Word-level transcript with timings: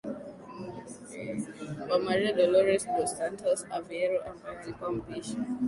Wa 1.89 1.97
Maria 1.99 2.33
Dolores 2.33 2.83
dos 2.97 3.11
Santos 3.19 3.57
Aveiro 3.77 4.25
ambaye 4.29 4.57
alikuwa 4.63 4.91
mpishi 4.91 5.37